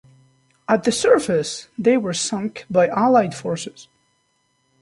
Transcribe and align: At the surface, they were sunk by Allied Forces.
At 0.67 0.83
the 0.83 0.91
surface, 0.91 1.67
they 1.77 1.95
were 1.95 2.15
sunk 2.15 2.65
by 2.71 2.87
Allied 2.87 3.35
Forces. 3.35 3.87